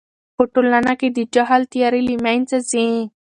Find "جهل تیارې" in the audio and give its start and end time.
1.33-2.01